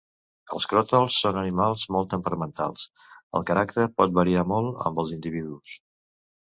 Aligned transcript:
Els 0.55 0.63
cròtals 0.71 1.17
són 1.25 1.37
animals 1.41 1.83
molt 1.97 2.11
temperamentals, 2.15 2.89
el 3.41 3.47
caràcter 3.51 3.89
pot 4.01 4.19
variar 4.21 4.49
molt 4.55 4.85
amb 4.91 5.05
els 5.05 5.19
individus. 5.21 5.81